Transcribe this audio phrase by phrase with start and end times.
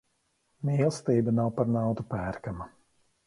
[0.69, 2.69] Mīlestība nav par naudu pērkama.